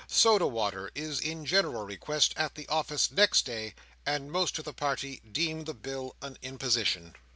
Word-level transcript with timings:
Soda 0.07 0.47
water 0.47 0.89
is 0.95 1.19
in 1.19 1.45
general 1.45 1.85
request 1.85 2.33
at 2.35 2.55
the 2.55 2.67
office 2.69 3.11
next 3.11 3.45
day, 3.45 3.75
and 4.03 4.31
most 4.31 4.57
of 4.57 4.65
the 4.65 4.73
party 4.73 5.21
deem 5.31 5.65
the 5.65 5.75
bill 5.75 6.15
an 6.23 6.39
imposition. 6.41 7.13